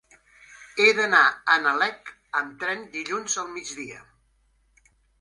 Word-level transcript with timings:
He 0.83 0.87
d'anar 0.99 1.19
a 1.25 1.59
Nalec 1.67 2.11
amb 2.41 2.57
tren 2.65 2.83
dilluns 2.99 3.39
al 3.45 3.55
migdia. 3.55 4.05